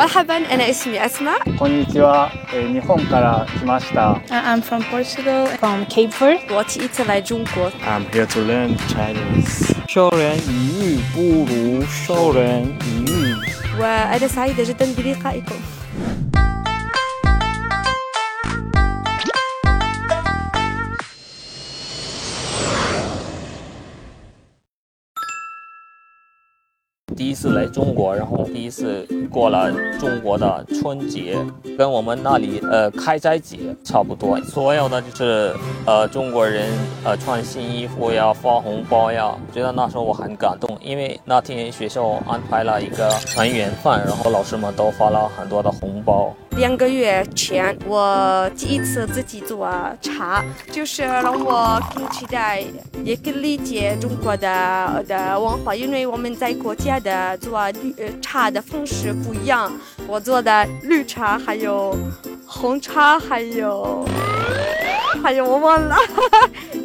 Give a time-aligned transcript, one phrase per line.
[0.00, 4.20] مرحبا أنا اسمي أسماء こんにちは、えー日本から来ました。
[4.30, 6.54] I'm from Portugal, from Cape Verde.
[6.54, 9.74] 我第一次来中国 I'm here to learn Chinese.
[9.88, 13.34] 授人以鱼不如授人以渔。
[13.80, 15.54] وأنا سعيدة جدا بلقائكم
[27.15, 31.37] 第一次来中国，然后第一次过了中国的春节，
[31.77, 34.39] 跟我们那里呃开斋节差不多。
[34.41, 35.53] 所有的就是
[35.85, 36.69] 呃中国人
[37.03, 46.33] 呃穿新衣服呀，发红包呀，觉得那时候我很感动，因为那天学校安排了一个团圆饭，然后老师们都发了很多的红包。
[46.57, 49.69] 两个月前，我第一次自己做
[50.01, 52.61] 茶，就是让我更期待，
[53.05, 59.72] 也更理解中国的的文化，因为我们在国家的做绿呃茶的方式不一样。
[60.06, 61.96] 我做的绿茶，还有
[62.46, 64.06] 红茶，还有
[65.22, 65.96] 还有我忘了。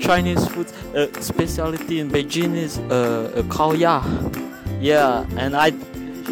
[0.00, 4.00] Chinese food uh, specialty in Beijing is uh, uh, kao ya.
[4.80, 5.72] Yeah, and I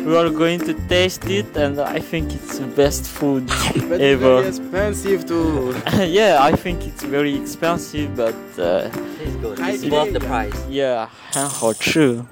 [0.05, 3.49] we are going to taste it, and I think it's the best food
[3.89, 4.43] But ever.
[4.43, 5.75] very expensive too.
[6.07, 8.89] yeah, I think it's very expensive, but uh,
[9.21, 9.61] It's good.
[9.61, 10.55] I It's worth the think- price.
[10.71, 12.25] yeah, 很好吃。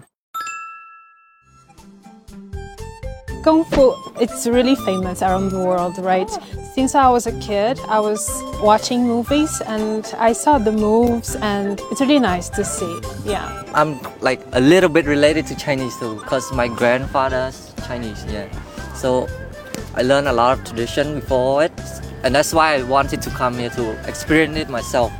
[3.44, 6.30] Kung Fu, it's really famous around the world, right?
[6.74, 8.30] Since I was a kid, I was
[8.62, 13.00] watching movies and I saw the moves, and it's really nice to see.
[13.24, 13.64] Yeah.
[13.74, 18.26] I'm like a little bit related to Chinese too, because my grandfather's Chinese.
[18.26, 18.48] Yeah,
[18.94, 19.28] so
[19.96, 21.72] I learned a lot of tradition before it,
[22.24, 25.12] and that's why I wanted to come here to experience it myself.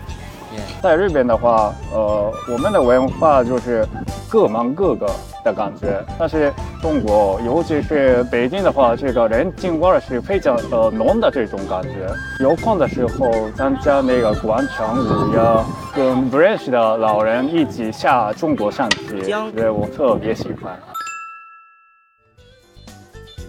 [0.82, 3.86] 在日本的话，呃，我们的文化就是
[4.30, 5.06] 各忙各个
[5.44, 12.08] 的感觉，但是中国，尤其是北京的话，这个人情味儿是非常呃浓的这种感觉。
[12.42, 20.78] 有空的时候参加那个广场舞呀，跟不认识的老人一起下中国象棋，对我特别喜欢。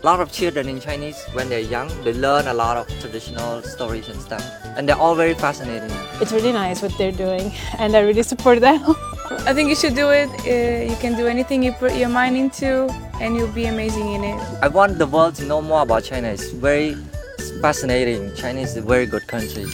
[0.03, 3.61] A lot of children in Chinese, when they're young, they learn a lot of traditional
[3.61, 4.43] stories and stuff,
[4.75, 5.91] and they're all very fascinating.
[6.23, 8.81] It's really nice what they're doing, and I really support them.
[9.45, 10.31] I think you should do it.
[10.41, 12.89] Uh, you can do anything you put your mind into,
[13.21, 14.41] and you'll be amazing in it.
[14.63, 16.29] I want the world to know more about China.
[16.29, 16.97] It's very
[17.61, 18.35] fascinating.
[18.35, 19.67] China is a very good country.